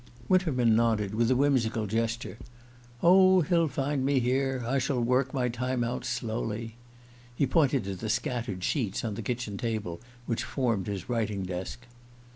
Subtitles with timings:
[0.27, 2.39] Winterman nodded with a whimsical gesture.
[3.03, 4.63] "Oh, he'll find me here.
[4.65, 6.75] I shall work my time out slowly."
[7.35, 11.85] He pointed to the scattered sheets on the kitchen table which formed his writing desk.